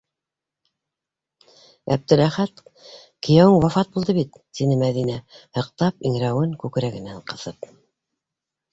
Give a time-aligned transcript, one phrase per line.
[1.97, 2.63] «Әптеләхәт,
[3.29, 5.21] кейәүең, вафат булды бит!»- тине Мәҙинә,
[5.61, 7.75] һыҡтап иңрәүен күкрәгенә ҡыҫып.